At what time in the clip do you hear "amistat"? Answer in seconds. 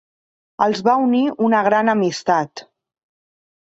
1.97-2.69